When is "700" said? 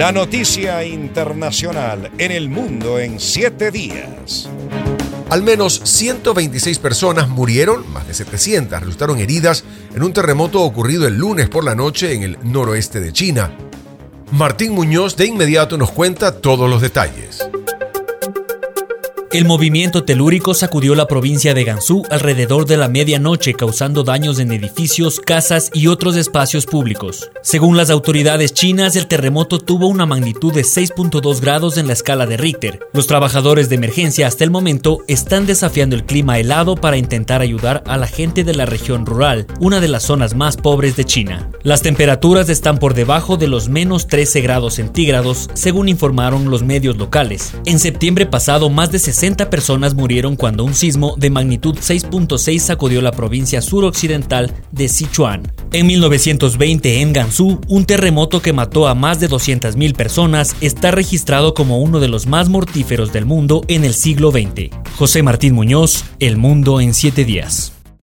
8.14-8.80